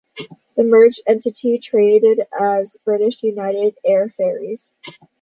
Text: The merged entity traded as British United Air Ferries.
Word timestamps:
The 0.57 0.63
merged 0.63 1.03
entity 1.05 1.59
traded 1.59 2.21
as 2.33 2.75
British 2.85 3.21
United 3.21 3.77
Air 3.85 4.09
Ferries. 4.09 4.73